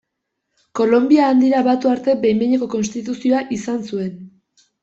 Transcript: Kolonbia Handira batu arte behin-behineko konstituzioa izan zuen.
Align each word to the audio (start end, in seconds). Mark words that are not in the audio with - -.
Kolonbia 0.79 1.27
Handira 1.33 1.59
batu 1.69 1.91
arte 1.93 2.17
behin-behineko 2.25 2.71
konstituzioa 2.75 3.47
izan 3.59 3.81
zuen. 3.93 4.13